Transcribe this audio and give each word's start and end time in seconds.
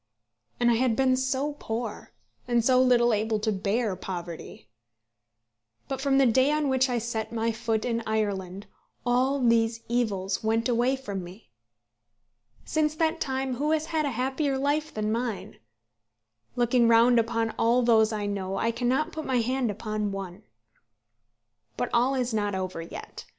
And 0.59 0.71
I 0.71 0.77
had 0.77 0.95
been 0.95 1.15
so 1.15 1.53
poor; 1.59 2.11
and 2.47 2.65
so 2.65 2.81
little 2.81 3.13
able 3.13 3.37
to 3.39 3.51
bear 3.51 3.95
poverty. 3.95 4.67
But 5.87 6.01
from 6.01 6.17
the 6.17 6.25
day 6.25 6.51
on 6.51 6.69
which 6.69 6.89
I 6.89 6.97
set 6.97 7.31
my 7.31 7.51
foot 7.51 7.85
in 7.85 8.01
Ireland 8.07 8.65
all 9.05 9.39
these 9.39 9.81
evils 9.87 10.43
went 10.43 10.67
away 10.67 10.95
from 10.95 11.23
me. 11.23 11.51
Since 12.65 12.95
that 12.95 13.21
time 13.21 13.57
who 13.57 13.69
has 13.69 13.85
had 13.85 14.07
a 14.07 14.17
happier 14.17 14.57
life 14.57 14.91
than 14.91 15.11
mine? 15.11 15.59
Looking 16.55 16.87
round 16.87 17.19
upon 17.19 17.51
all 17.59 17.83
those 17.83 18.11
I 18.11 18.25
know, 18.25 18.57
I 18.57 18.71
cannot 18.71 19.11
put 19.11 19.23
my 19.27 19.37
hand 19.41 19.69
upon 19.69 20.11
one. 20.11 20.41
But 21.77 21.91
all 21.93 22.15
is 22.15 22.33
not 22.33 22.55
over 22.55 22.81
yet. 22.81 23.25